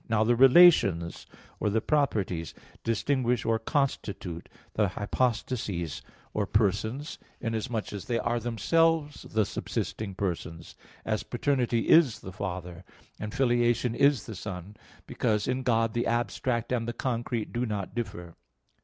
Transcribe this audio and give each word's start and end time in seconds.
Now 0.09 0.23
the 0.23 0.35
relations 0.35 1.27
or 1.59 1.69
the 1.69 1.79
properties 1.79 2.55
distinguish 2.83 3.45
or 3.45 3.59
constitute 3.59 4.49
the 4.73 4.87
hypostases 4.87 6.01
or 6.33 6.47
persons, 6.47 7.19
inasmuch 7.39 7.93
as 7.93 8.05
they 8.05 8.17
are 8.17 8.39
themselves 8.39 9.27
the 9.29 9.45
subsisting 9.45 10.15
persons; 10.15 10.73
as 11.05 11.21
paternity 11.21 11.87
is 11.87 12.21
the 12.21 12.33
Father, 12.33 12.83
and 13.19 13.31
filiation 13.31 13.93
is 13.93 14.25
the 14.25 14.33
Son, 14.33 14.75
because 15.05 15.47
in 15.47 15.61
God 15.61 15.93
the 15.93 16.07
abstract 16.07 16.71
and 16.71 16.87
the 16.87 16.93
concrete 16.93 17.53
do 17.53 17.67
not 17.67 17.93
differ. 17.93 18.33